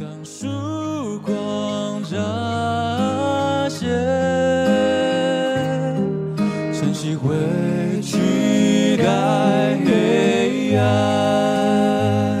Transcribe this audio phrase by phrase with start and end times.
[0.00, 0.48] 当曙
[1.20, 2.16] 光乍
[3.68, 3.86] 现，
[6.72, 7.36] 晨曦会
[8.00, 9.04] 驱赶
[9.84, 12.40] 黑暗。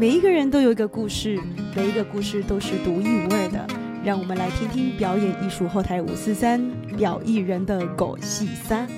[0.00, 1.38] 每一个人都有一个故事，
[1.76, 3.64] 每一个故事都是独一无二的。
[4.02, 6.60] 让我们来听听表演艺术后台五四三
[6.96, 8.88] 表艺人的狗戏三。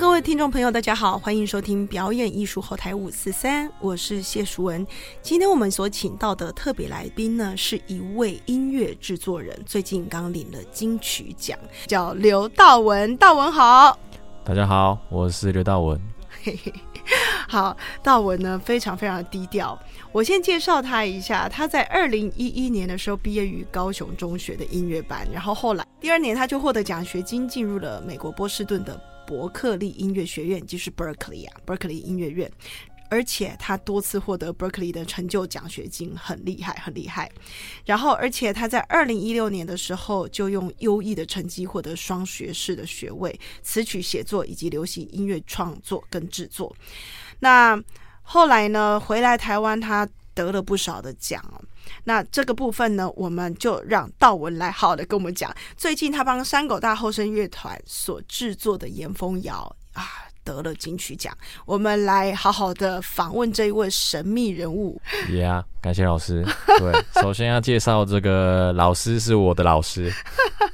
[0.00, 4.84] 各位听众朋友，大家好，欢迎收听表演艺术后台五四三，我是谢淑文。
[5.20, 13.14] 今天我们所请到的特别来宾呢，是一位音乐制作人，最近刚领了金曲奖，叫刘道文。
[13.18, 13.98] 道文好，
[14.42, 16.00] 大家好，我是刘道文。
[16.44, 16.72] 嘿嘿，
[17.46, 19.78] 好，道文呢非常非常的低调。
[20.12, 28.98] 我先介绍他一下，他在二零一一年的时候毕业于高雄中学的音乐班，然后后来第二年他就获得奖学金，进入了美国波士顿的。
[29.30, 32.50] 伯克利音乐学院就是 Berkeley 啊，Berkeley 音乐院，
[33.08, 37.30] 而且他多次获得 Berkeley 的成就奖学金，很厉害，很厉害。
[37.84, 46.74] 然后，而且他在二零一六年的时候就用优异的成绩获得双学士的学位，词曲写作以及流行音乐创作跟制作。
[47.38, 47.80] 那
[48.22, 51.40] 后来呢，回来台湾，他得了不少的奖。
[52.04, 55.54] 那这个部分呢，我们就让道文来好好的跟我们讲。
[55.76, 60.04] 最近他帮山狗大后生乐团所制作的《岩风谣》啊，
[60.44, 61.36] 得了金曲奖。
[61.64, 65.00] 我们来好好的访问这一位神秘人物。
[65.28, 66.44] Yeah，感谢老师。
[66.78, 70.12] 对，首先要介绍这个老师是我的老师。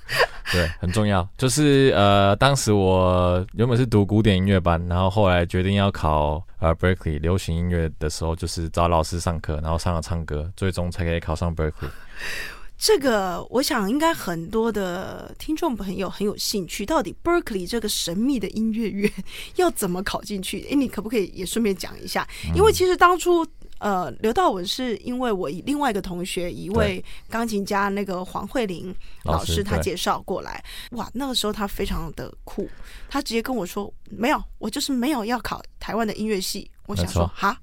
[0.52, 1.28] 对，很重要。
[1.36, 11.90] 就是呃，当时我原本是读古典音乐班，然后后来决定要考呃 Berkeley 流行音乐的时候，就是找老师上课，然后上了唱歌，最终才可以考上 Berkeley。
[12.78, 19.10] 这个我想应该很多的听众朋友很有兴趣，到底 Berkeley 这个神秘的音乐院
[19.56, 20.66] 要怎么考进去？
[20.70, 22.28] 哎，你可不可以也顺便讲一下？
[22.54, 23.44] 因为其实当初。
[23.78, 28.94] 呃，刘道文是因为我另外一个同学，一位钢琴家，那个黄慧玲
[29.24, 30.62] 老师，他介绍过来。
[30.92, 32.68] 哇，那个时候他非常的酷，
[33.08, 37.58] 他直接跟我说：“没有，我就是没有要考台湾的音乐系。”我想说：“哈，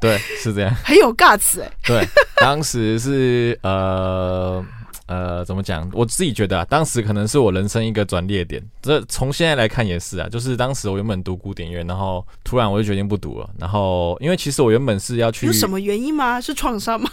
[0.00, 2.06] 对，是这样， 很有 guts 哎。”对，
[2.36, 4.64] 当时是呃。
[5.08, 5.88] 呃，怎么讲？
[5.94, 8.62] 我自己觉得啊，当时可能是我人生一个转捩点。
[8.82, 13.48] 这从现在来看也是啊，就是当时我原本读古典乐，然后突然我就决定不读了。
[13.58, 16.38] 然后，因为其实我原本是要去，有什么原因吗？
[16.40, 17.10] 是创伤吗？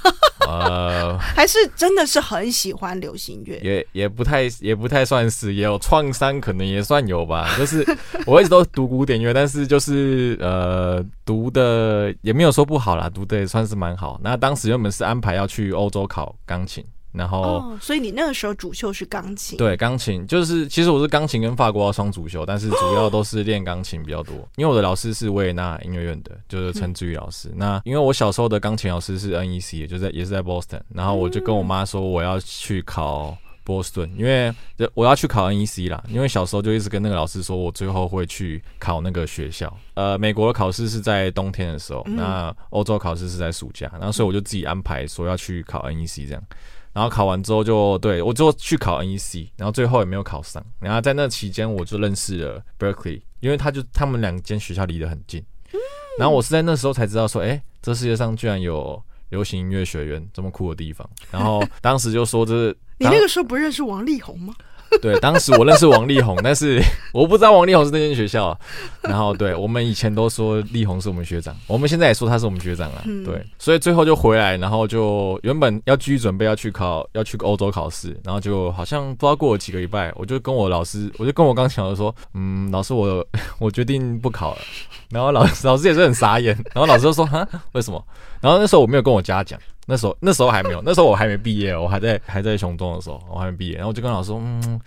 [0.47, 3.57] 呃， 还是真的是很喜欢流行乐？
[3.63, 7.49] 也也不太也不太算是，也有创伤，可能也算有吧。
[7.57, 7.85] 就是
[8.25, 14.19] 我一直都读古典乐，但是就是呃，读的也没有说不好啦，读的也算是蛮好。
[14.21, 16.83] 那当时原本是安排要去欧洲考钢琴。
[17.17, 19.57] 然后，所以你那个时候主修是钢琴？
[19.57, 24.35] 对，钢琴就是其实我是钢琴跟法国双主修，但是主要都是练钢琴比较多。
[24.57, 27.51] 因为我的老师是维也纳音乐院的，就是陈志宇老师。
[27.55, 30.81] 那因为我小时候的钢琴老师是 NEC，也就在也是在 Boston。
[30.93, 34.53] 然后我就跟我妈说我要去考波士顿，因为
[34.93, 36.03] 我要去考 NEC 啦。
[36.09, 39.75] 因为小时候就一直跟那个老师说我最后会去考那个学校。
[39.95, 46.43] 呃，美国的考试是在冬天的时候，那欧洲考试是在暑假，然后所以我就自己安排说要去考 NEC 这样。
[46.95, 50.65] 然后考完之后就对我就去考 NEC，然后最后也没有考上。
[50.79, 55.45] 然后在那期间我就认识了 Berkeley，因为他就他们两间学校离得很近。
[56.17, 61.05] 然后我是在那时候才知道说，哎，这世界上居然有流行音乐学院这么酷的地方。
[61.29, 64.55] 然后当时就说这是你那个时候不认识王力宏吗？
[65.01, 66.81] 对，当时我认识王力宏，但是
[67.13, 68.57] 我不知道王力宏是那间学校。
[69.01, 73.03] 然后，对我们以前都说力宏是我们学长，我们现在也说他是我们学长了。
[73.23, 83.25] 对，所以最后就回来，然后就原本要继续准备要去考，要去欧洲考试，然后就好像不知道过了几个礼拜，我就跟我老师，我就跟我钢琴老师说，嗯，老师，我
[83.59, 84.61] 我决定不考了。
[85.11, 88.03] 然后老师老师也是很傻眼，然后老师就说，哈，为什么？
[88.41, 89.59] 然后那时候我没有跟我家讲。
[89.85, 94.79] 那时候那时候还没有，那时候我还没毕业，我还在还在雄中的时候，我还没毕业，然后我就跟老师说，嗯，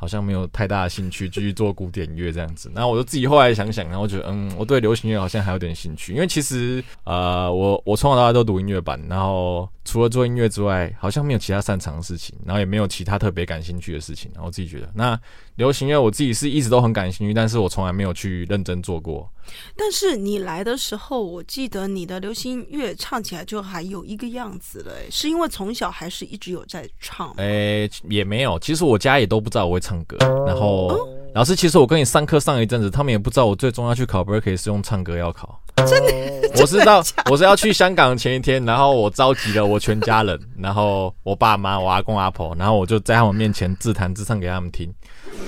[0.00, 2.72] 好像没有太大的兴趣继续做古典乐这样子。
[2.74, 14.30] 然后我就自己后来想想，然后觉得，嗯，我对流行乐好像还有点兴趣，因为其实呃，我我从小到大都读音乐班，然后除了做音乐之外，好像没有其他擅长的事情，然后也没有其他特别感兴趣的事情。
[14.32, 15.20] 然后我自己觉得，那
[15.56, 19.30] 流行乐我自己是一直都很感兴趣，但是我从来没有去认真做过。
[19.76, 27.34] 但是你来的时候，我记得你的流行乐唱起来就还有一个样子了，是因为从小还是一直有在唱？
[27.38, 30.16] 诶，也没有，其实我家也都不知道我会唱歌。
[30.46, 30.98] 然后
[31.34, 35.60] 老师，其实我跟你上课上一阵子，他们也不知道我最终要去考 Berkeley 是用唱歌要考。
[35.86, 36.60] 真的？
[36.60, 44.92] 我是到我是要去香港前一天，然后我召集了我全家人，然后我爸妈、我阿公阿婆，然后我就在他们面前自弹自唱给他们听。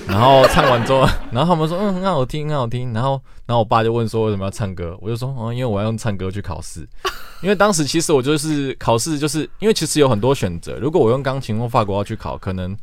[0.07, 6.87] 然后唱完之后， 然后他们说嗯很好听很好听，然后然后我爸就问说为什么要唱歌，我就说哦因为我要用唱歌去考试，
[7.41, 12.75] 因为当时其实我就是考试就是因为其实有很多选择，如果我用钢琴或法国要去考，可能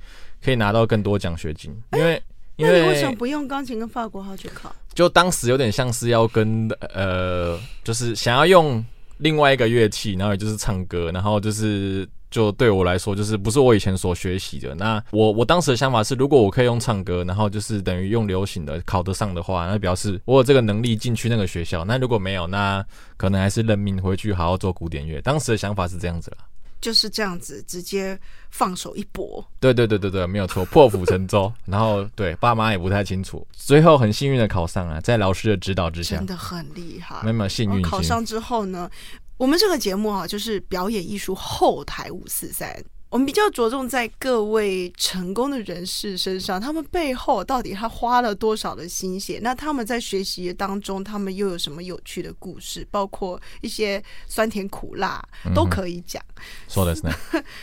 [0.44, 2.22] 可以拿到更多奖学金，因为
[2.56, 4.74] 因那你为什么不用钢琴跟法国号去考？
[4.94, 8.84] 就当时有点像是要跟呃就是想要用
[9.18, 12.08] 另外一个乐器，然后也就是唱歌，然后就是。
[12.30, 14.72] 就对我来说，就是不是我以前所学习的。
[14.76, 21.84] 那我我当时的想法是，如果我可以用唱歌，然后就是等于用流行的考得上的话，那表示我有这个能力进去那个学校。
[21.84, 22.86] 那如果没有，那
[23.16, 25.20] 可能还是认命回去好好做古典乐。
[25.22, 26.44] 当时的想法是这样子啦。
[26.80, 28.18] 就是这样子，直接
[28.50, 29.44] 放手一搏。
[29.58, 31.52] 对对对对对，没有错，破釜沉舟。
[31.66, 37.22] 然后对爸妈也不太清楚，最后很幸运的考上了，在老师的指导之下真，的很厉害。
[37.32, 37.82] 没有幸运。
[37.82, 38.90] 考上之后呢，
[39.36, 42.84] 我们这个节目啊，就是表演艺术后台五四三。
[43.10, 49.40] 我们比较着重在各位成功的人士身上，他们背后到底他花了多少的心血？
[49.42, 52.86] 那他们在学习当中，他们又有什么有趣的故事？
[52.88, 55.20] 包括一些酸甜苦辣
[55.52, 56.22] 都可以讲。
[56.68, 57.12] 说的是呢，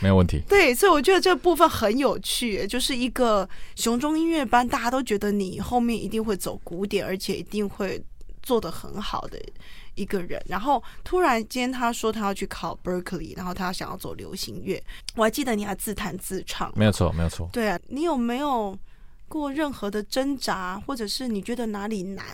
[0.02, 0.42] 没有问题。
[0.50, 3.48] 对，所以我觉得这部分很有趣，就是一个
[3.78, 8.04] 熊中音乐班，大家都觉得你后面一定会走古典，而且一定会
[8.44, 9.40] 做得很好的
[9.98, 10.42] 一个人。
[10.48, 14.82] 然后突然间他说他要去考 Berkeley，然后他想要走流行乐。
[15.16, 17.50] 我还记得你还自弹自唱，没有错，没有错。
[17.52, 18.78] 对啊，你有没有
[19.28, 22.26] 过任何的挣扎，或者是你觉得哪里难？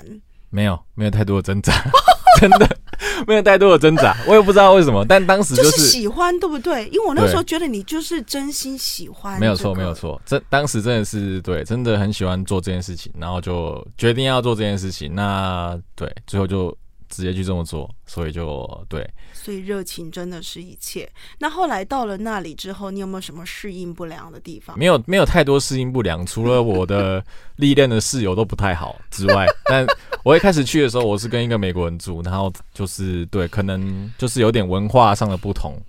[0.49, 1.73] 没有，没有太多的挣扎，
[2.39, 2.77] 真的
[3.25, 4.15] 没有太多的挣扎。
[4.27, 6.85] 我也不知道为什么，但当时就就是是喜欢，对不对？
[6.89, 9.91] 因为我那时候觉得你就是真心喜欢、没有错，没有。
[9.95, 10.21] 错。
[10.23, 15.15] 这当时真的是对，真的很喜欢做这件事情，然后就决定要做这件事情。
[15.15, 16.77] 那对，最后就
[17.13, 19.07] 直接去这么做，所以就对。
[19.31, 21.07] 所以热情真的是一切。
[21.37, 24.77] 那后来到了那里之后，你有没有什么适应不良的地方？
[24.79, 27.23] 没有没有太多适应不良，除了我的
[27.57, 29.85] 历练的室友都不太好之外，但
[30.23, 35.79] 我一开始去的时候，我是跟一个美国人住，然后就是对，可能就是有点文化上的不同。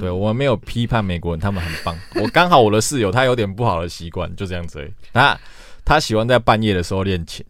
[0.00, 1.94] 对我没有批判美国人，他们很棒。
[2.14, 4.90] 我刚好我的室友他有点不好的习惯，就这样子而已。
[5.12, 5.38] 他
[5.84, 7.44] 他喜欢在半夜的时候练琴、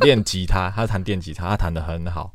[0.00, 2.32] 练吉他， 他弹电吉他，他弹的很好。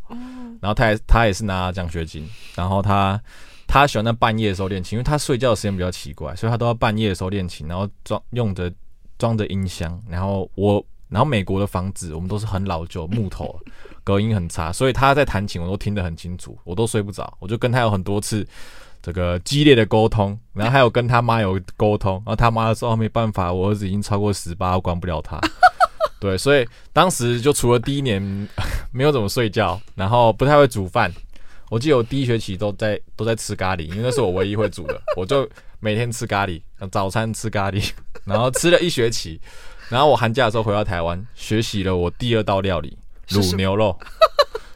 [0.59, 3.21] 然后他也他也是拿奖学金，然后他
[3.68, 8.71] 他喜欢在半夜的时候练琴，因为他睡觉的时间比较奇怪，所以他都要半夜的时候练琴，然后装用着
[9.19, 13.59] 装着音箱，然后我然后美国的房子我们都是很老旧 木头，
[14.03, 18.45] 隔音很差，所以他在弹琴我都听得很清楚，我都睡不着，我就跟他有很多次
[19.01, 25.39] 这个激烈的沟通，然后还有跟他妈有沟通，然后他妈说、哦、没办法，我儿子已经超过十八，我管不了他。
[26.19, 28.22] 对，所以当时就除了第一年
[28.92, 31.12] 没有怎么睡觉，然后不太会煮饭。
[31.69, 35.48] 我记得我第一学期都在都在吃咖喱，因为那是我唯一会煮的， 我就
[35.80, 36.62] 每天吃咖喱，
[36.92, 37.92] 早餐吃咖喱，
[38.24, 39.40] 然后吃了一学期。
[39.90, 42.98] 然后我寒假的时候回到台湾，学习了我第二道料理
[43.30, 43.98] 卤牛肉，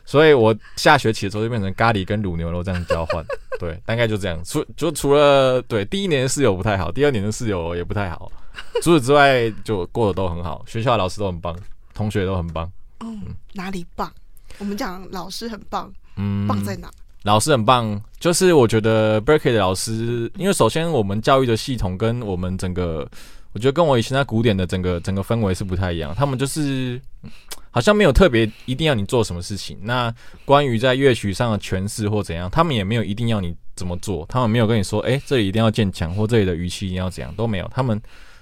[0.06, 3.26] 所以我下学期的时候就变成咖喱跟卤牛肉这样交换。
[3.60, 4.42] 对，大概就这样。
[4.44, 8.32] 除就除了对第一年的室友不太好，第二年的室友也不太好，
[8.84, 11.56] 除此之外就过得都很好，学校的老师都很棒，
[11.94, 12.70] 同学都很棒。
[13.00, 13.22] 嗯，
[13.54, 14.12] 哪里棒？
[14.60, 16.90] 我们讲老师很棒，嗯，棒在哪？
[17.24, 23.08] 老师很棒，就是我觉得 Berkeley 的老师，因为首先我们教育的系统跟我们整个，
[23.54, 26.16] 我觉得跟我以前在古典的整个整个氛围是不太一样。
[26.16, 27.30] 他们就是嗯
[27.70, 29.78] 好像没有特别一定要你做什么事情。
[29.84, 30.14] 那
[30.46, 34.26] 关于在乐曲上的诠释或怎样，他们也没有一定要你怎么做。
[34.28, 37.72] 他们没有跟你说，哎、这里一定要渐强，或这里的语气一定要怎样，都没有。
[37.74, 38.02] 他们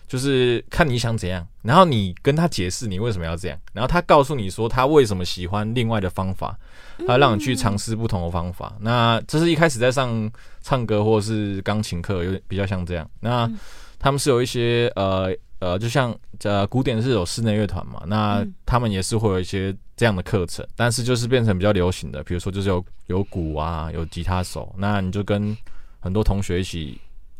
[0.10, 6.60] 就是看你想怎样，然后你跟他解释你为什么要这样，然后他告诉你说他为什么喜欢另外的方法。
[7.08, 8.76] 他让你去尝试不同的方法。
[8.82, 10.30] 那这是一开始在上
[10.62, 13.10] 唱歌或是钢琴课，有点比较像这样。
[13.22, 13.50] 那
[13.98, 16.14] 他们是有一些呃呃，就像
[16.44, 25.56] 呃古典是有室内乐团嘛，那嗯他们也是会有一些这样的课程，但是就是变成比较流行的，比如说就是有有鼓啊，有吉他手，那你就跟
[26.02, 27.00] 很多同学一起。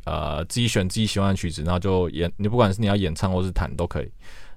[0.10, 4.12] 呃，自己选自己喜欢的曲子，然后就演，你不管是你要演唱或是弹都可以。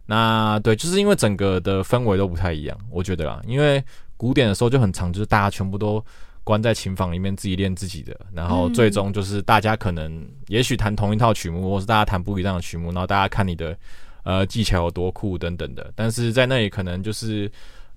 [0.06, 3.82] 那对，就是因为整个的氛围都不太一样，我觉得啦，因为
[4.16, 6.02] 古典的时候就很长，就是大家全部都
[6.42, 13.76] 关在琴房里面自己练自己的，然后最终就是大家可能也许弹同一套曲目，或是大家弹不一样的曲目，然后大家看你的
[14.24, 17.50] 呃技巧有多酷等等的，但是在那里可能就是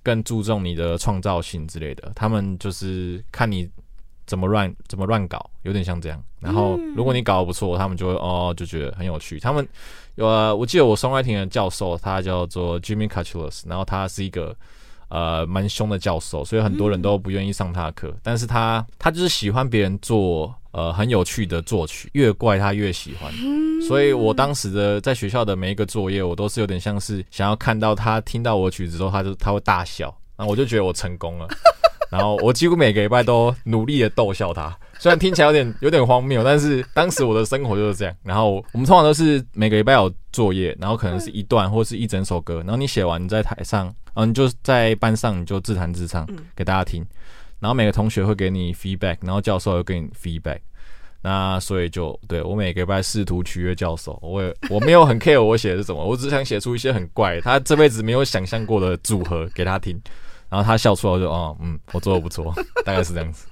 [0.03, 3.67] 更注重你的创造性之类的，他们就是看你
[4.25, 6.21] 怎么乱怎么乱搞，有点像这样。
[6.39, 9.39] 然后如果你搞得不错，他们就会哦就觉得很有趣。
[9.39, 9.67] 他们
[10.15, 14.55] 有、呃，我记得我 songwriting 的教授，他叫做 Jimmy c a t c h u l a s 然后他是一个
[15.09, 18.15] 呃蛮凶的教授，所以很多人都不愿意上他的课。
[18.21, 23.33] 但是他他就是喜欢别人做呃很有趣的作曲，越怪他越喜欢。
[23.87, 31.47] 所以我当时的在学校的每一个作业，我都是有点像是想要看到他听到我曲子之后，他就他会大笑，然后我就觉得我成功了。
[32.15, 38.15] 然后我几乎每个礼拜都努力的逗笑他， 虽然听起来有点有点荒谬，但是当时我的生活就是这样。
[38.23, 47.05] 然后我们通常都是每个礼拜有作业，然后可能是一段或是一整首歌，然后你写完你在台上，然后你就在班上你就自弹自唱给大家听，
[47.59, 50.59] 然后每个同学会给你 feedback，然后教授会给你 feedback。
[51.21, 59.99] 那所以就对我每个礼拜试图取悦教授，我也我没有很 care 我写的是什么，我只想写出一些很怪他这辈子没有想象过的组合给他听。
[60.49, 62.53] 然后他笑出来，我就哦，嗯，我做的不错，
[62.85, 63.45] 大概是这样子。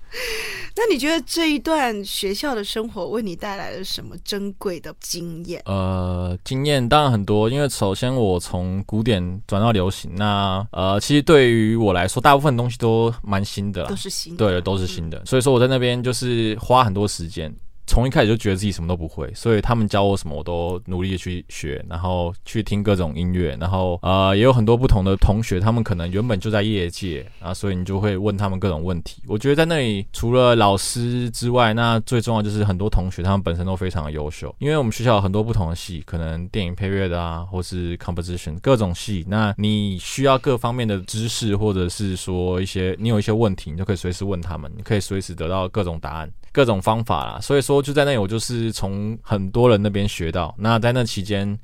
[0.75, 5.61] 那你觉得这一段学校的生活为你带来了什么珍贵的经验？
[5.65, 15.23] 呃，经验当然很多，因为首先我从古典转到流行，那呃，其实对于我来说，大部分东西都蛮新的，都是新的，对，都是新的。
[15.25, 17.53] 所以说我在那边就是花很多时间。
[17.85, 29.21] 从一开始就觉得自己什么都不会，所以他们教我什么我都努力的去学，然后去听各种音乐，然后呃也有很多不同的同学，他们可能原本就在业界啊，所以你就会问他们各种问题。
[29.27, 46.31] 我觉得在那里除了老师之外，那最重要就是很多同学他们本身都非常的优秀，因为我们学校有很多不同的系，可能电影配乐的啊，或是 composition 各种系，那你需要各方面的知识，或者是说一些你有一些问题，你就可以随时问他们，你可以随时得到各种答案。
[46.53, 50.53] 各种方法啦，所以说就在那里，我就是从很多人那边学到。
[50.57, 51.57] 那在那期间，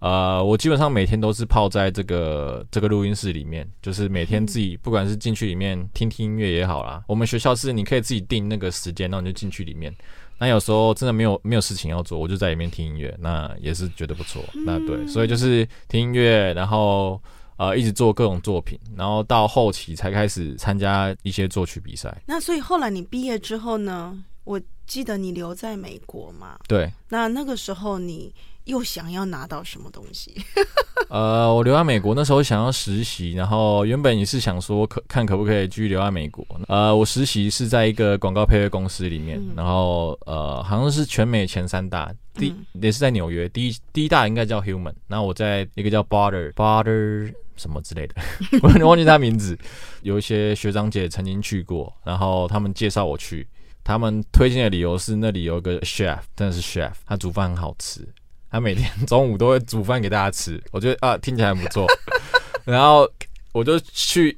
[0.00, 7.04] 呃，我基本上每天都是泡在这个这个录音室里面，就是每天自己不管是进去里面听听音乐也好啦。
[7.06, 9.94] 我们学校是你可以自己定那个时间，然后你就进去里面。
[10.38, 14.42] 那有时候真的没有没有事情要做，我就在里面听音乐，那也是觉得不错。
[14.64, 17.20] 那对，所以就是听音乐，然后。
[17.60, 22.22] 呃，一直做各种作品，然后到后期才开始参加一些作曲比赛。
[22.24, 24.24] 那所以后来你毕业之后呢？
[24.44, 26.58] 我记得你留在美国嘛？
[26.66, 26.90] 对。
[27.10, 30.34] 那那个时候你又想要拿到什么东西？
[31.08, 36.46] 呃，我留在美国那时候想要实习，然后原本也是想说可看可不可以继续留在美国。
[36.68, 47.34] 呃，我实习是在一个广告配乐公司里面，然后呃，好像是全美前三大，第也是在纽约，第一第一大应该叫 Human，然后我在一个叫 Butter Butter。
[47.56, 48.14] 什么之类的，
[48.80, 49.58] 我忘记他名字。
[50.00, 53.46] 有一些学长姐曾经去过，然后他们介绍我去。
[53.84, 58.08] 他们推荐的理由是那里有个 chef，真的是 chef，他煮饭很好吃。
[58.50, 60.62] 他每天 中午都会煮饭给大家吃。
[60.70, 61.86] 我觉得啊，听起来很不错。
[62.64, 63.10] 然后
[63.52, 64.36] 我就去，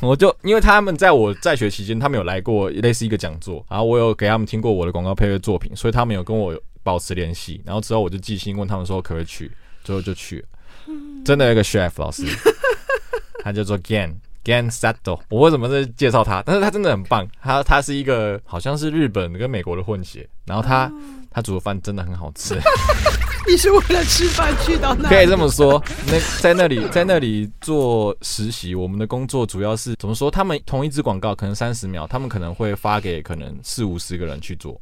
[0.00, 7.60] 我就因为他们在我在学期间，他们有来过类似一个讲座，然后我有给他们听过我的广告配乐作品，所以他们有跟我保持联系。
[7.64, 9.50] 然后之后我就寄信问他们说可不可以去，
[9.84, 10.46] 最后就去了。
[11.24, 12.24] 真的有一个 chef 老师。
[13.44, 14.14] 他叫做 Gan
[14.48, 16.42] Gan Sato，我为什么在介绍他？
[16.46, 20.90] 但是他真的很棒，他他是一个好像是日本跟美国的混血，然后他
[21.30, 22.58] 他煮的饭真的很好吃。
[23.46, 25.10] 你是为了吃饭去到那？
[25.10, 30.30] 可以这么说，那在那里在那里做实习，我们的工作主要是怎么说？
[30.30, 34.80] 他们同一支广告可能三十秒，他们可能会发给可能四五十个人去做，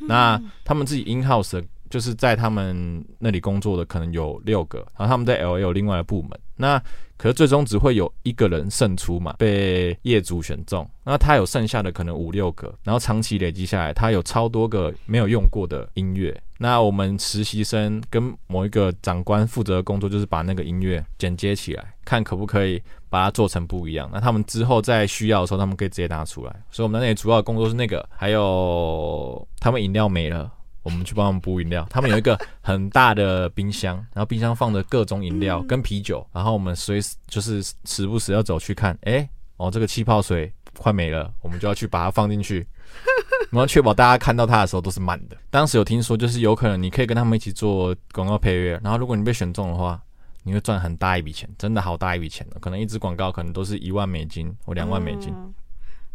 [0.00, 1.64] 那他们自己 in house 的。
[1.90, 6.82] 就是在他们那里工作的可能有六个，然后他们在 L A 有另外的部门，那
[7.16, 16.36] 可是最终只会有一个人胜出嘛，被业主选中，那他有剩下的可能五六个，然后长期累积下来，他有超多个没有用过的音乐。
[16.58, 24.08] 那我们实习生跟某一个长官负责的工作就是把那个音乐剪接起来，看可不可以把它做成不一样。
[24.12, 26.52] 那他们之后在需要的时候，他们可以直接拿出来。
[26.70, 30.50] 所以我们那里主要的工作是那个，还有他们饮料没了。
[30.84, 42.64] 我们去帮他们补饮料，他们有一个很大的冰箱， 然后冰箱放着各种饮料跟啤酒，然后我们随时就是时不时要走去看，哎，哦，这个气泡水快没了，我们就要去把它放进去，
[43.50, 45.36] 我们要确保大家看到它的时候都是满的。
[45.50, 50.00] 当时有听说，就是有可能你可以跟他们一起做广告配乐，然后如果你被选中的话，
[50.42, 52.46] 你会赚很大一笔钱，真的好大一笔钱。
[52.60, 55.34] 可能一支广告可能都是一万美金或两万美金。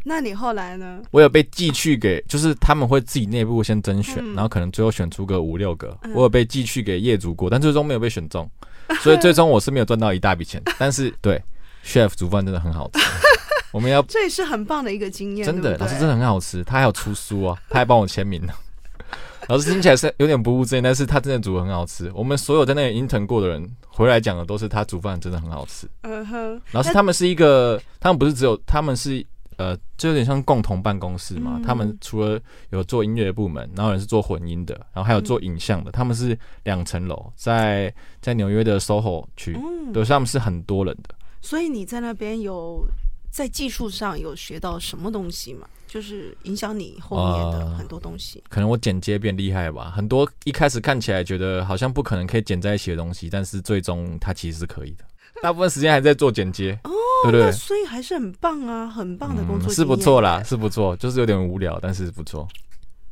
[0.09, 0.99] 那你后来呢？
[1.11, 5.95] 我有被寄去给，就是他们会自己内部先甄选，然后可能最后选出个五六个。
[6.15, 8.49] 我有被寄去给业主过，但最终没有被选中，
[9.01, 10.59] 所以最终我是没有赚到一大笔钱。
[10.79, 11.39] 但是对
[11.85, 12.99] ，chef 煮饭真的很好吃。
[13.71, 16.63] 我们要这也是很棒的一个经验，真的，老师真的很好吃。
[16.63, 18.53] 他还有出书啊，他还帮我签名呢。
[19.47, 22.11] 老师听起来是有点不务正业，但是他真的煮的很好吃。
[22.15, 25.87] 我们所有在那里 intern 过的人回来讲的都是他煮饭真的很好吃。
[26.01, 29.23] 嗯哼，老师他们是一个，他们不是只有他们是。
[29.59, 31.61] 呃，就有点像共同办公室嘛。
[31.63, 32.39] 他们除了
[32.69, 35.91] 有做音乐的部门，然后也是做混音的，然后还有做影像的。
[35.91, 41.13] 他们是两层楼，在在纽约的 SOHO 区，嗯对，他们是很多人的。
[41.41, 42.87] 所以你在那边有
[43.29, 45.67] 在技术上有学到什么东西吗？
[45.87, 48.43] 就是影响你后面的很多东西。
[48.47, 55.03] 可能我剪接变厉害吧，很多一开始看起来觉得好像不可能可以剪在一起的东西，但是最终它其实是可以的。
[55.43, 56.91] 大部分时间还在做剪接，哦，
[57.23, 60.43] 对对那所以还是很棒啊，很棒的工作、嗯是不错啦，。
[60.43, 62.47] 是不错，就是有点无聊，但是不错。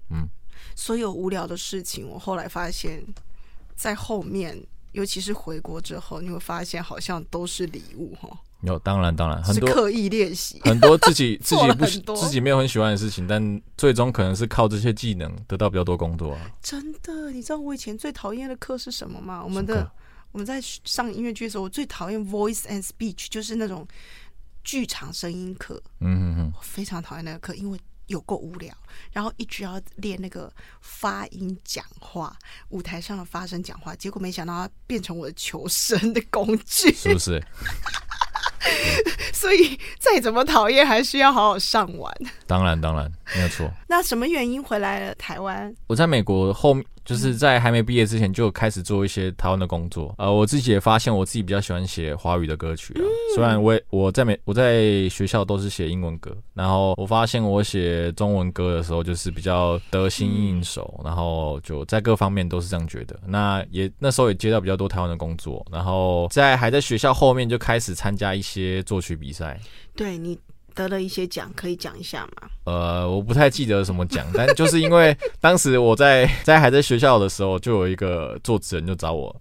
[0.10, 0.28] 嗯，
[0.76, 3.04] 所有无聊的事情，我后来发现，
[3.76, 8.30] 在后面，尤其是回国之后，你会发现好像都是礼物哈，
[8.62, 10.60] 有当然当然很多刻意练习。
[10.64, 11.72] 很多自己 自己
[12.04, 16.40] 不自己没有很喜欢的事情，但最终可能是靠这些技能得到比较多工作啊。
[16.62, 19.44] 真的，你知道我以前最讨厌的课是什么吗？
[19.44, 19.90] 我们的
[20.32, 23.88] 我们在上音乐剧的时候，我最讨厌 voice and speech，就是那种
[24.64, 28.76] 剧场声音课，嗯嗯嗯，我非常讨厌那个课，因为有够无聊，
[29.12, 32.38] 然后一直要练那个发音讲话，
[32.70, 37.44] 舞台上的发声讲话，结果没想到它变成我的求生的工具，是不是？
[39.34, 42.13] 所以再怎么讨厌，还是要好好上完。
[42.48, 43.70] 当然当然没有错。
[43.88, 45.74] 那什么原因回来了台湾？
[45.88, 50.13] 我在美国后面，就是在还没毕业之前就开始做一些台湾的工作。
[50.18, 53.01] 呃，我自己也发现我自己比较喜欢写华语的歌曲啊。
[53.36, 63.18] 虽然我也我在美我在学校都是写英文歌，然后我发现我写中文歌的时候就是比较得心应手，然后就在各方面都是这样觉得。
[63.25, 69.60] 那也那时候也接到比较多台湾的工作，然后在还在学校后面就开始参加一些作曲比赛。
[69.96, 70.38] 对你
[70.75, 72.50] 得了一些奖，可以讲一下吗？
[72.65, 79.36] 呃，我不太记得什么奖， 但就是因为当时我在 在还在学校的时候，就有一个作词人就找我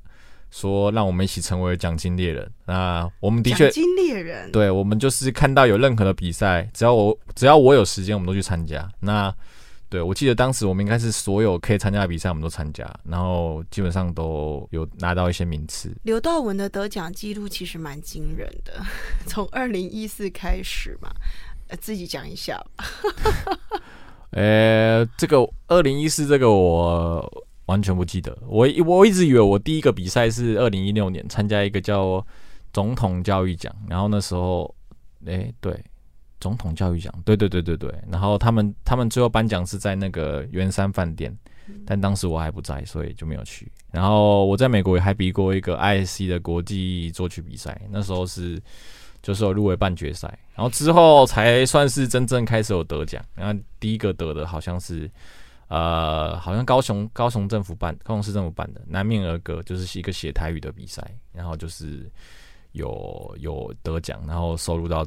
[0.50, 2.50] 说，让我们一起成为奖金猎人。
[2.64, 8.88] 那我们的确奖，金猎人，对我们就是看到有任何的比赛，只要我只要我有时间，我们都去参加。
[9.00, 9.34] 那
[9.88, 15.94] 对我记得当时我们应该是所有可以参加的比赛，我们都参加，然后基本上都有拿到一些名次。
[16.02, 18.84] 刘道文的得奖记录其实蛮惊人的，
[19.26, 21.08] 从二零一四开始嘛，
[21.68, 22.84] 呃，自己讲一下吧。
[24.30, 32.24] 呃，这个二零一四这个我完全不记得，我我一直以为我第一个比赛是二零一六年参加一个叫
[32.72, 34.74] 总统教育奖，然后那时候，
[35.24, 35.72] 哎，对，
[36.40, 41.36] 总统教育奖，对对对对对，然后他们他们最后颁奖是在那个圆山饭店，
[41.86, 43.70] 但当时我还不在，所以就没有去。
[43.90, 48.60] 然后我在美国也还比过一个 ISC 的国际作曲比赛，那时候是
[49.22, 53.24] 就是有入围半决赛，然后之后才算是真正开始有得奖。
[53.34, 55.10] 然后第一个得的好像是
[55.68, 62.08] 呃，好像高雄高雄政府办，高雄市政府办的南面儿歌，就是一个写台语的比赛，然后就是
[62.72, 65.04] 有有得奖，然后收录到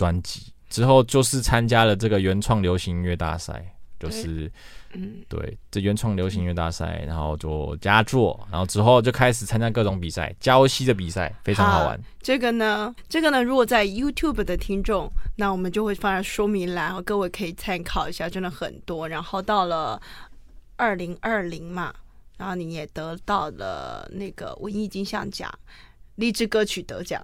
[0.00, 0.50] 专辑。
[0.70, 3.60] 之后就是参加了这个原创流行音乐大赛，
[3.98, 4.50] 就是
[4.94, 12.00] 嗯，对，这原创流行音乐大赛，然后做佳作，然后之后就开始参加各种比赛，礁溪的比赛非常好玩。
[12.22, 19.08] 这个呢，这个呢，如果在 YouTube 的听众，那我们就会放在说明栏，然后各位可以参考一下，真的很多。
[19.08, 20.00] 然后到了
[20.76, 21.92] 二零二零嘛，
[22.38, 25.52] 然后你也得到了那个文艺金像奖。
[26.20, 27.20] 励志歌曲得奖，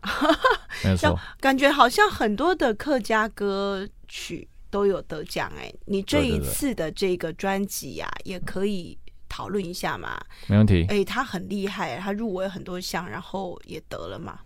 [0.83, 5.73] 没有错，感觉好像很多的客家歌曲都有得奖哎。
[5.85, 10.19] 你这一次的这个专辑呀、也可以讨论一下嘛。
[10.49, 10.85] 没问题。
[10.89, 14.41] 哎，他很厉害，他入围很多项，然后也得了嘛。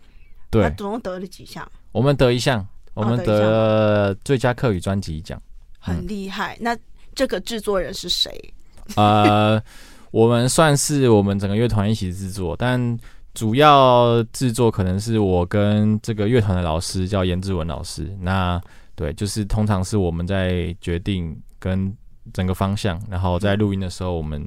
[0.50, 5.40] 他对，总共得了几项，我们得一项，我们得了最佳客语专辑奖。
[5.78, 6.58] 很厉害。
[6.60, 6.76] 那
[7.14, 8.52] 这个制作人是谁？
[8.96, 9.62] 呃，
[10.10, 12.98] 我们算是我们整个乐团一起制作，但
[13.32, 18.14] 主要制作可能是我跟这个乐团的老师叫严志文老师。
[18.20, 18.60] 那
[18.94, 21.96] 对，就是通常是我们在决定跟
[22.32, 24.46] 整个方向，然后在录音的时候，我们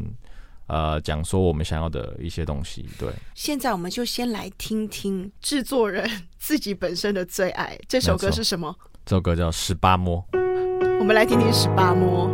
[0.68, 2.86] 呃讲说我们想要的一些东西。
[3.00, 8.76] 对，现在我们就先来听听制作人自己本身的最爱，这首歌是什么？
[9.06, 10.24] 这首歌叫《十八摸》。
[11.00, 12.32] 我们来听听十八摸。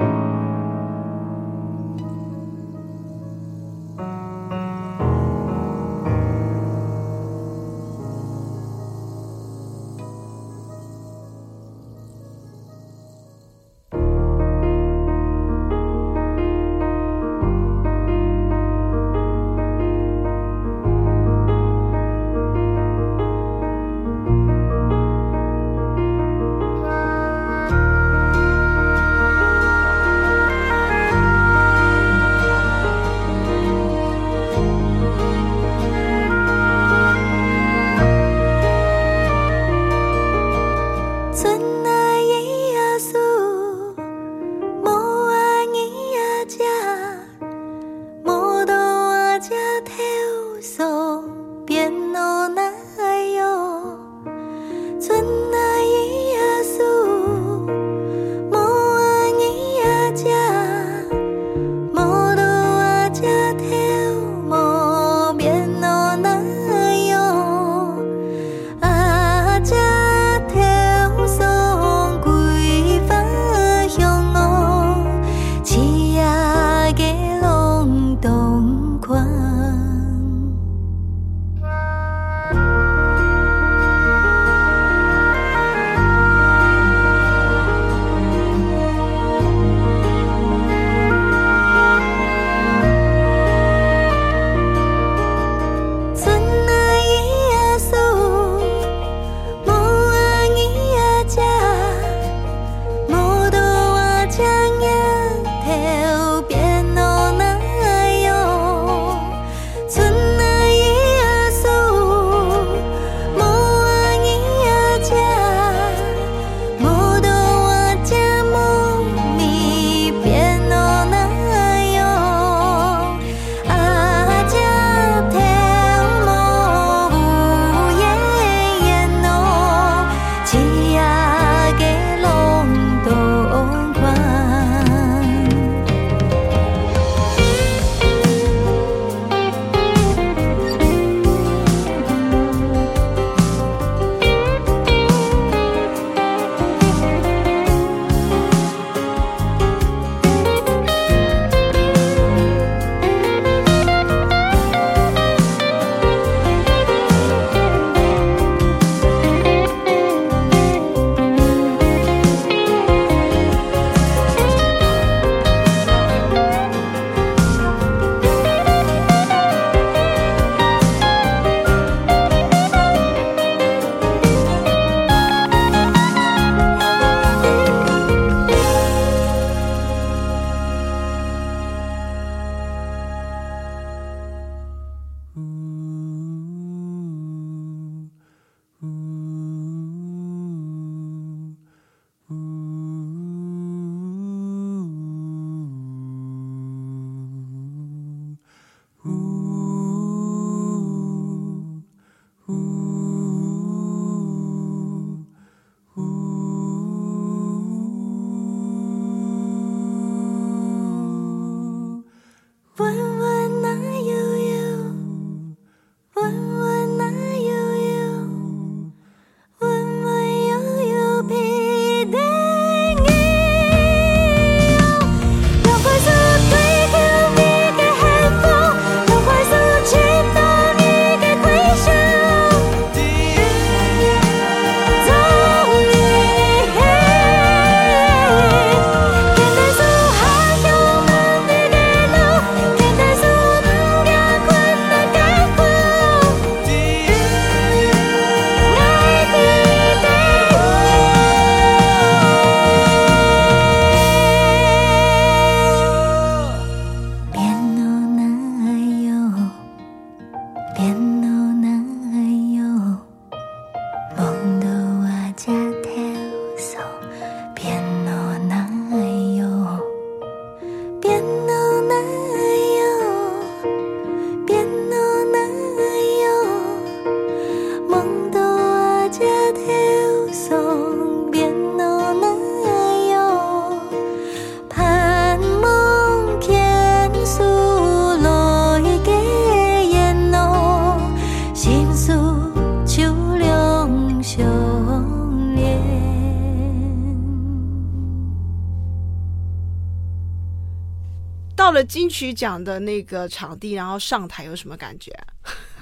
[301.89, 305.11] 金曲奖的那个场地，然后上台有什么感觉？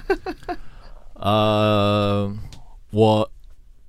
[1.14, 2.34] 呃，
[2.90, 3.30] 我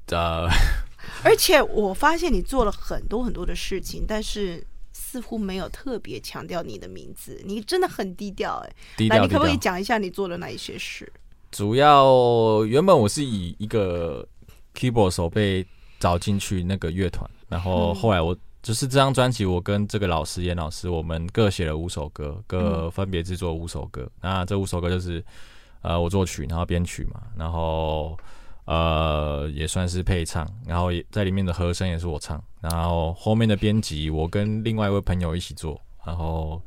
[0.08, 0.48] 呃，
[1.24, 8.76] 而且我发现你做了很多很多的事情，但是似乎没有特别强调你的名字，你真的很低调哎。
[8.98, 9.22] 低调。
[9.22, 11.12] 你可不可以讲一下你做了哪一些事？
[11.52, 14.28] 主要原本我是以一个
[14.76, 15.66] keyboard 手被
[16.00, 24.10] 找进去那个乐团，然后后来我就是这张专辑，我跟这个老师严老师，我们各写了五首歌，各分别制作五首歌。
[24.22, 25.24] 那这五首歌就是
[25.82, 28.18] 呃我作曲，然后编曲嘛，然后
[28.66, 36.62] 呃也算是配唱，然后也在里面的和声也是我唱，然后后面的编辑我跟另外一位朋友一起做，然后。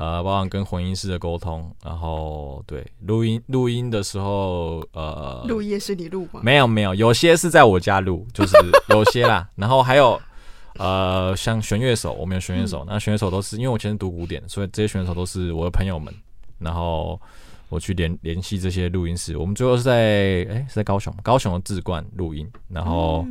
[0.00, 6.40] 呃，包含跟混音师的沟通，然后对录音录音的时候，呃，录音是你录吗？
[6.40, 8.56] 没有没有，有些是在我家录，就是
[8.90, 9.48] 有些啦。
[9.56, 10.16] 然后还有
[10.78, 16.14] 呃，像弦乐手，我们有弦乐手，那弦乐手都是因为我前面读古典，所以这些弦乐手都是我的朋友们。
[16.58, 17.20] 然后
[17.68, 22.50] 我去联联系这些录音室，我们最后是在哎是在高雄，高雄的志冠录音。
[22.68, 23.26] 然后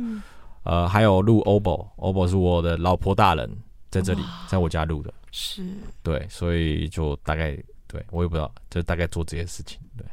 [0.62, 3.50] 呃，还有录 OBO，OBO 是我的老婆大人
[3.90, 5.12] 在这里，在我家录的。
[5.30, 5.62] 是
[6.02, 7.56] 对，所以就大概
[7.86, 9.78] 对我也不知道，就大概做这些事情。
[9.96, 10.06] 对，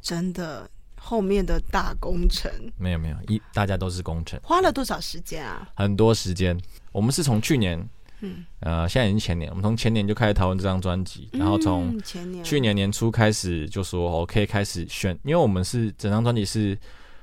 [0.00, 0.68] 真的
[0.98, 5.68] 后面的大工程没有没有一，大家都是工程，花了多少时间啊？
[5.74, 6.58] 很多时间。
[6.92, 7.88] 我们是从去年，
[8.20, 16.78] 嗯呃，现在已经前年，我们从前年就开始讨论这张专辑，然后从前年去年年初开始就说 OK 开始选，因为我们是整张专辑是。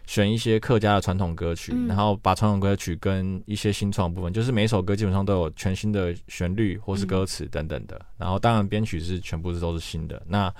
[0.08, 8.00] 选一些客家的传统歌曲，然后把传统歌曲跟一些新创部分，就是每首歌基本上都有全新的旋律或是歌词等等的。
[8.16, 10.22] 然后当然编曲是全部是都是新的。
[10.28, 10.54] 那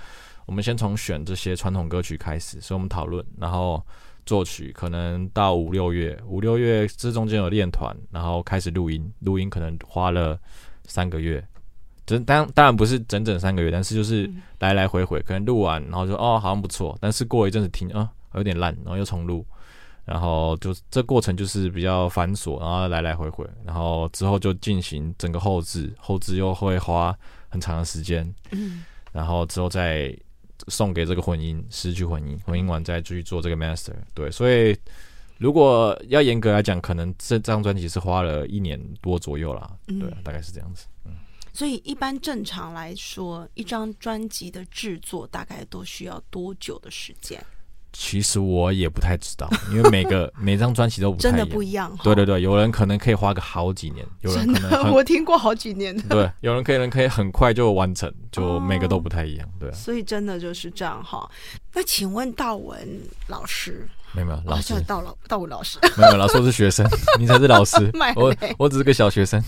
[0.46, 3.84] 我们先从选这些传统歌曲开始，所以我们讨论，然后
[4.24, 10.38] 作曲可能到五六月，五六月这中间有练团，然后开始录音，录音可能花了
[10.86, 11.46] 三个月。
[12.06, 14.30] 真当当然不是整整三个月，但是就是
[14.60, 18.10] 来来回回，可能录完然后就哦好像不错，但是过一阵子听啊。
[18.34, 19.46] 有点烂，然后又重录，
[20.04, 27.16] 然后就这过程就是比较繁琐，然后来来回回，然后之后就进行整个后置，后置又会花
[27.48, 30.14] 很长的时间，嗯，然后之后再
[30.68, 34.76] 送给这个婚姻，失去婚姻，婚姻完再继续做这个 master，对，所以
[35.38, 41.12] 如果要严格来讲，可能这张专辑是花了一年多左右啦，对，大概是这样子，嗯，
[41.52, 47.44] 所以一般正常来说，一张专辑的制作大概都需要多久的时间？
[47.98, 51.96] 其实我也不太知道， 因为每个 每张专辑都不真的不一样。
[52.02, 56.02] 对对对，有人可能可以花个好几年，有人可能 我听过好几年的。
[56.10, 59.48] 对，有人可能可以很快就完成，就每个都不太一样。
[59.58, 61.28] 对，所以真的就是这样哈。
[61.72, 62.78] 那请问道文
[63.28, 66.86] 老师，没有没有老师，道老道文老师，没有老师是学生，
[67.18, 67.90] 你才是老师。
[68.14, 69.42] 我我只是个小学生。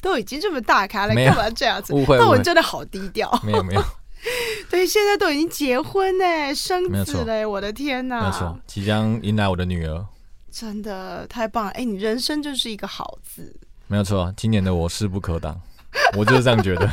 [0.00, 1.94] 都已经这么大咖了，干嘛这样子？
[1.94, 3.30] 误会道文真的好低调。
[3.44, 3.84] 没有没有。
[4.70, 7.44] 对，现在都已经结婚呢，生子嘞！
[7.46, 10.06] 我的天哪，没错，即将迎来我的女儿，
[10.50, 11.70] 真的太棒了！
[11.72, 13.54] 哎，你人生就是一个好字，
[13.86, 14.32] 没有错。
[14.36, 15.58] 今年的我势不可挡，
[16.16, 16.88] 我就是这样觉得。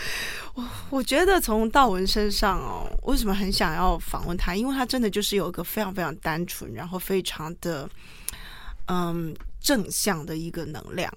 [0.54, 4.56] 我我觉得从道文身上哦，为什么很想要访问他？
[4.56, 7.88] 因为他真的就是有一个非常非常单纯，然后非常的
[8.86, 11.12] 嗯正向的一个能量。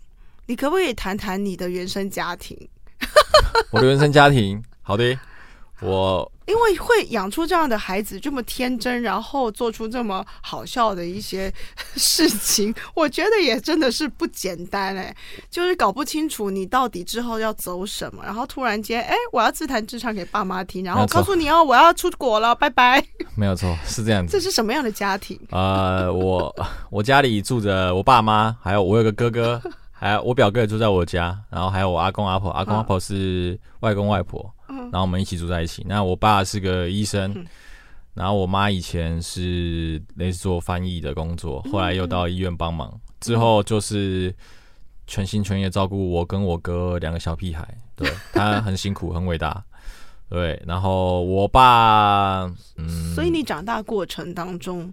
[0.45, 2.57] 你可不可以谈谈你的原生家庭？
[3.71, 5.17] 我的原生家庭，好的。
[5.83, 11.51] 我因为会养出这样的孩子这么天真，然后做出这么好笑的一些
[11.95, 15.15] 事情，我觉得也真的是不简单哎。
[15.49, 23.03] 就是搞不清楚你到底之后要走什么，然后突然间哎，我要自弹自唱给爸妈听，然后告诉你哦，我要出国了，拜拜。
[23.35, 24.31] 没有错，是这样子。
[24.31, 25.39] 这是什么样的家庭？
[25.51, 26.53] 呃，我
[26.89, 34.53] 我家里住着我爸妈，还有我有个哥哥， 还有我表哥也住在我家，然后还有我阿公阿婆，阿公阿婆是外公外婆。
[34.91, 35.83] 然后我们一起住在一起。
[35.87, 37.45] 那我爸是个医生，
[38.13, 44.33] 然后我妈以前是类似做翻译的工作，后来又到医院帮忙，之后就是
[45.07, 47.67] 全心全意照顾我跟我哥两个小屁孩。
[47.95, 49.63] 对他很辛苦，很伟大。
[50.29, 54.91] 对，然后我爸，嗯，所以你长大过程当中，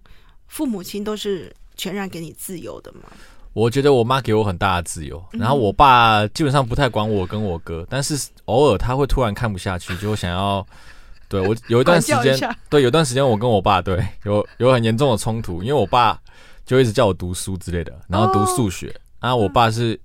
[0.48, 3.04] 父母亲都是全然给你自由的吗？
[3.52, 10.64] 我觉得我妈给我很大的自由，然后我爸基本上不太管我跟我哥，但是偶尔他会突然看不下去，就想要
[11.28, 12.38] 对我有一段时间，
[12.70, 16.16] 对有段时间我跟我爸对有有很严重的冲突，因为我爸
[16.64, 19.98] 就一直叫我读书之类的，然后读数学，然后我爸是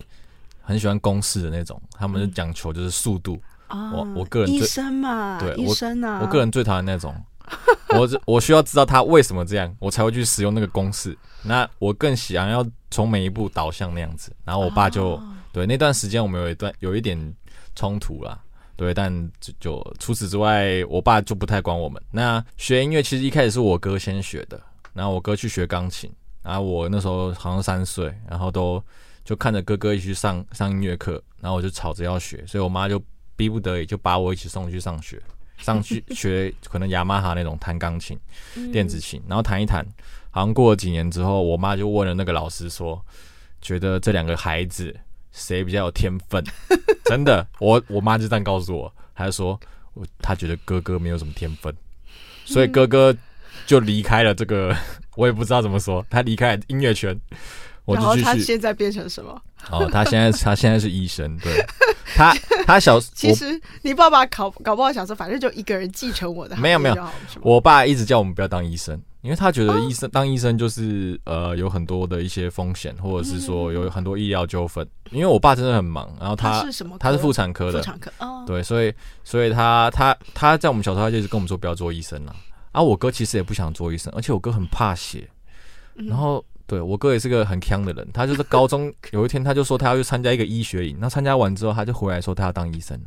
[0.62, 7.14] 很喜欢公式的那种，他们是讲求就是速度，我我个人医生嘛，对医生啊，我个人最讨厌那种。
[7.90, 11.18] 我我需要知道他为什么这样，我才会去使用那个公式。
[11.44, 14.36] 那我更想要从每一步导向那样子。
[14.44, 17.34] 然后我爸就对那段时间我们有一段有一点
[17.76, 18.38] 冲突啦，
[18.76, 22.02] 对，但就就除此之外，我爸就不太管我们。
[22.12, 24.60] 那学音乐其实一开始是我哥先学的，
[24.94, 28.84] 然后我哥去学钢琴，然后我那时候好像三岁，然后都
[29.24, 33.02] 就看着哥哥一起去上上音乐课，然后我就吵着要学，所以我妈就
[33.36, 35.22] 逼不得已就把我一起送去上学。
[35.58, 38.18] 上去学可能雅马哈那种弹钢琴、
[38.72, 39.86] 电子琴，然后弹一弹，
[40.32, 43.04] 好像过了几年之后，我妈就问了那个老师说，
[43.62, 44.96] 觉得这两个孩子
[45.32, 46.44] 谁比较有天分？
[47.06, 49.60] 真的，我我妈就这样告诉我，她就说，
[49.94, 51.76] 我她觉得哥哥没有什么天分，
[52.46, 53.16] 所以哥哥
[53.66, 54.76] 就离开了这个，
[55.16, 57.20] 我也不知道怎么说，他离开了音乐圈。
[57.88, 59.42] 然后他现在变成什么？
[59.72, 61.52] 哦，他现在他现在是医生，对
[62.16, 62.34] 他
[62.66, 67.08] 他小其实你爸爸搞搞不好想说，反正就一个人继承我的，没有没有，
[67.42, 74.88] 我爸一直叫我们不要当医生，因为他觉得医生当医生就是呃有很多的一些风险，或者是说有很多医疗纠纷。
[75.12, 76.96] 因为我爸真的很忙，然后他是什么？
[77.00, 78.94] 他是妇产科的，妇产科哦，对，所以
[79.24, 82.36] 所以他他他在我们小时候他就一直跟我们说不要做医生了。
[82.72, 85.28] 啊，我哥其实也不想做医生，而且我哥很怕血，
[85.96, 86.46] 然后。
[86.68, 93.00] 对我哥也是个很强的人，他就是高中 有一天他就说他要去参加一个医学营，那参加完之后他就回来说他要当医生，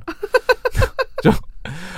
[1.22, 1.32] 就，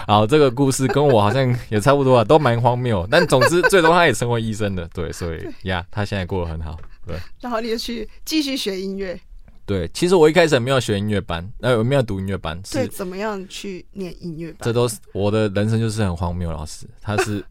[0.07, 7.17] 好这个故事跟我好像也差不多啊，都蛮荒谬，但总之最终他也成为医生的，对，所以呀，他现在过得很好，对。
[7.43, 9.21] 然后你就去继续学音乐，
[9.67, 14.61] 对，其实我一开始没有学音乐班，呃，没有读音乐班，是，怎么样去念音乐班？
[14.63, 17.45] 这都是我的人生就是很荒谬，老师，他是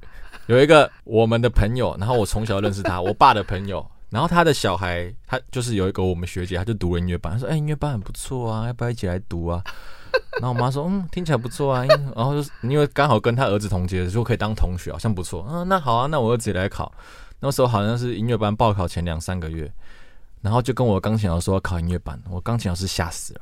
[0.47, 3.85] 有一个我们的朋友，然后我从小认识他，我爸的朋友。
[4.09, 7.33] 然后他的小孩，他就是有一个我们学姐，他就读了音乐班。
[7.33, 9.63] 他说：“哎，音乐班很不错啊，要不要一起来读啊？”
[10.41, 15.45] 然后我妈说：“嗯，听起来不错啊。”然后就是因为刚好跟他儿子同届，就可以当同学，好像不错。
[15.47, 16.91] 嗯，那好啊，那我儿子来考。
[17.39, 19.71] 那时候好像是音乐班报考前两三个月，
[20.41, 23.41] 然后就跟我钢琴老师说要考音乐班，我钢琴老师吓死了。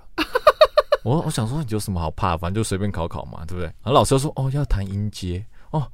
[1.03, 3.65] 我我想说你有什么好怕，反正就随便考考嘛，对不对？
[3.65, 5.89] 然后老师说：“哦，要弹音阶哦。”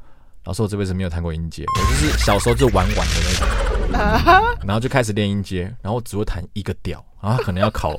[0.46, 3.48] 老师，我这辈子没有弹过音阶，我就是小时候就玩玩的那种，
[4.66, 7.96] 然后就开始练音阶，然后只会弹一个调，然后可能要考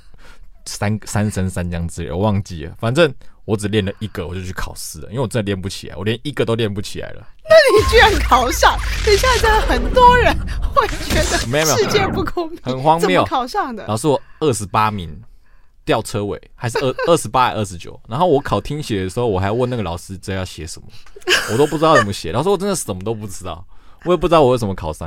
[0.67, 3.13] 三三声三江之类，我忘记了，反正
[3.45, 7.27] 我只练了一个，我就去考试了，因为我真的练不起来，我连一个都练不起来了。
[7.45, 8.79] 那你居然考上？
[9.07, 10.35] 你现在真的很多人
[10.75, 13.25] 会觉得世界不公平，很荒谬。
[13.25, 15.23] 考上的老师，我二十八名。
[15.87, 18.01] 吊车尾还是二二十八还二十九？
[18.09, 20.89] 然后我考听写的时候，我还问那个老师这要写什么，
[21.53, 22.33] 我都不知道怎么写。
[22.33, 23.63] 老师，我真的什么都不知道，
[24.07, 25.07] 我也不知道我为什么考上。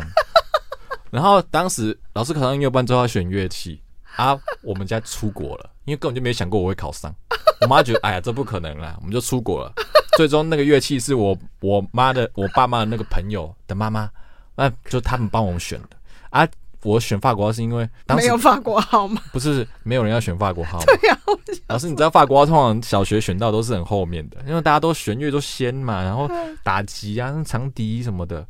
[1.12, 3.82] 然后当时老师考上音乐班之后要选乐器
[4.15, 7.13] 啊，我们家出国了，因为根本就没想过我会考上。
[7.62, 9.74] 我妈觉得哎呀这不可能啦，我们就出国了。
[10.17, 14.10] 最终那个乐器是我我妈的我爸妈的那个朋友的妈妈，
[14.56, 15.98] 那就他们帮我们选的
[16.30, 16.48] 啊。
[16.84, 19.22] 我选法国号是因为没有法国号吗？
[19.34, 20.80] 不是，没有人要选法国号。
[20.86, 21.20] 对呀，
[21.67, 26.30] 老师，你知道法国号通常小学选到都是很后面的，因为大家都弦乐都先嘛，然后
[26.63, 28.46] 打击啊、长笛什么的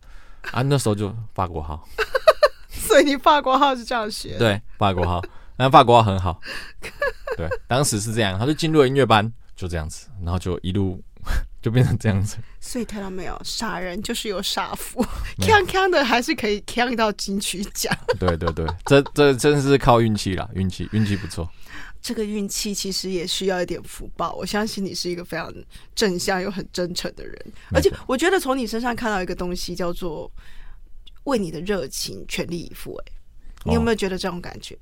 [0.52, 1.88] 啊，那时候就法国号。
[2.88, 4.38] 所以你法国号是这样学？
[4.38, 5.22] 对，法国号，
[5.58, 6.40] 那法国号很好。
[7.36, 11.04] 对，当时是这样，他就进入了音乐班，就这样子，然后就一路。
[11.60, 15.04] 就变成这样子，所以看到没有，傻人就是有傻福，
[15.40, 17.94] 锵锵的还是可以锵到金曲奖。
[18.18, 21.50] 对对对，这这真是靠运气啦，运气运气不错。
[22.02, 24.34] 这个运气其实也需要一点福报。
[24.36, 25.54] 我相信你是一个非常
[25.94, 30.32] 正向又很真诚的人，而且我觉得从你身上看到一个东西叫做
[31.28, 32.96] 为你的热情全力以赴。
[32.96, 33.12] 哎，
[33.66, 34.76] 你有没有觉得这种感觉？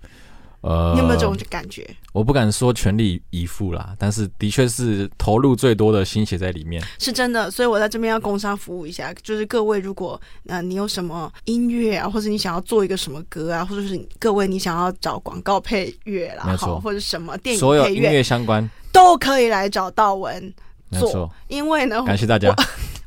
[0.62, 1.88] 呃，你有没有这种感觉？
[2.12, 7.51] 我不敢说全力以赴啦，但是的确是投入最多的心血在里面，是真的。
[7.51, 20.51] 所以我在这边要工商服务一下，就是各位，如果呃你有什么音乐啊，或者你想要做一个什么歌啊，或者是各位你想要找广告配乐啦，好，或者什么电影所有音乐相关都可以来找道文
[20.93, 22.51] 做，因为呢，感谢大家。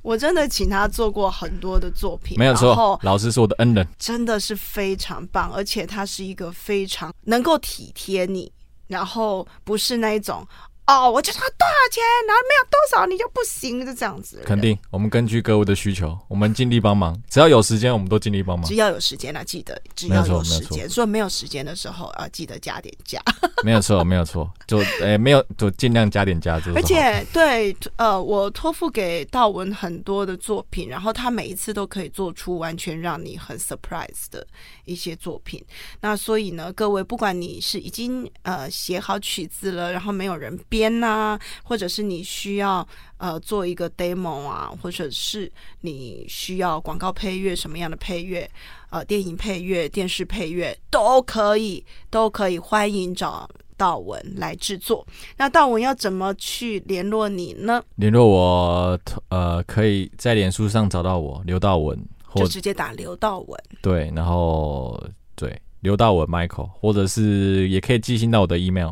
[0.09, 2.99] 我真的请他做过很多的作品，没有错。
[3.03, 8.51] 老师是我的恩人，真的是非常棒，而且他是一个非常能够体贴你，
[8.87, 10.49] 然后不是那一种。
[10.89, 14.43] 哦，我就说多少钱，然后没有多少你就不行，就这样子。
[14.47, 17.15] 肯定，我们根据各位的需求，我们尽力帮忙。
[17.29, 18.67] 只要有时间，我们都尽力帮忙。
[18.67, 20.89] 只要有时间了，记得只要有时间。
[20.89, 23.23] 所以没有时间的时候，啊记得加点价。
[23.63, 26.59] 没有错，没有错，就诶 没有就尽量加点价。
[26.75, 34.47] 而且对，呃，我托付给道文很多的作品，然后他每一次都可以做出完全让你很 surprise 的
[34.87, 35.63] 一些作品。
[36.01, 40.78] 那所以呢，各位不管你是已经呃写好曲子了，然后没有人编。
[40.79, 42.87] 编呐，或者是你需要
[43.17, 48.49] 呃做一个 demo 啊，或者是你需要广告配乐什么样的配乐，
[48.91, 55.05] 呃，电影配乐、电视配乐都可以，都可以，欢迎找道文来制作。
[55.37, 57.83] 那道文要怎么去联络你呢？
[57.97, 63.61] 联络我，呃，可以在脸书上找到我，刘道文，或就直接打刘道文。
[63.83, 65.03] 对，然后
[65.35, 68.91] 对刘道文 Michael，或者是也可以寄信到我的 email，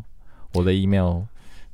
[0.53, 1.22] 我的 email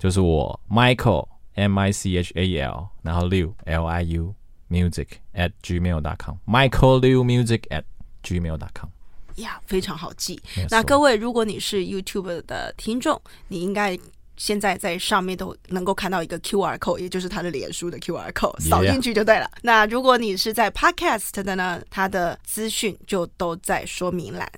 [0.02, 4.34] 就是我 Michael M I C H A L，然后 Liu L I U
[4.68, 7.84] music at gmail.com，Michael Liu music at
[8.24, 8.90] gmail.com。
[9.36, 13.96] 呀，非常好记那各位，如果你是 YouTube 的听众，你应该
[14.36, 19.50] 现在在上面都能够看到一个 QR code，也就是他的脸书的 QR code，Yeah 扫进去就对了。
[19.62, 24.50] 那如果你是在 Podcast 的呢，它的资讯就都在说明栏。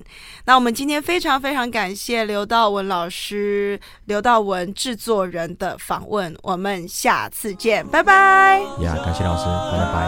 [0.44, 8.60] 那我们今天非常非常感谢刘道文老师、刘道文制作人的访问，我们下次见，拜拜。
[8.80, 10.04] 呀，感谢老师，拜拜。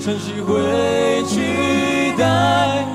[0.00, 2.86] 晨曦会取代